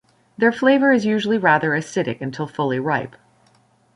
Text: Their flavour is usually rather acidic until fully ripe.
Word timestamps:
Their 0.35 0.51
flavour 0.51 0.91
is 0.91 1.05
usually 1.05 1.37
rather 1.37 1.69
acidic 1.73 2.21
until 2.21 2.47
fully 2.47 2.79
ripe. 2.79 3.15